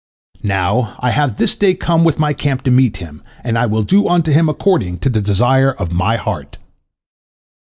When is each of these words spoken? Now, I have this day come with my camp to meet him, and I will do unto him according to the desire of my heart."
Now, 0.41 0.95
I 0.99 1.11
have 1.11 1.37
this 1.37 1.53
day 1.53 1.75
come 1.75 2.03
with 2.03 2.17
my 2.17 2.33
camp 2.33 2.63
to 2.63 2.71
meet 2.71 2.97
him, 2.97 3.21
and 3.43 3.55
I 3.55 3.67
will 3.67 3.83
do 3.83 4.07
unto 4.09 4.31
him 4.31 4.49
according 4.49 4.97
to 5.01 5.11
the 5.11 5.21
desire 5.21 5.73
of 5.73 5.91
my 5.93 6.15
heart." 6.15 6.57